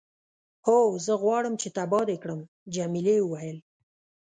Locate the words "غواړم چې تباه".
1.23-2.03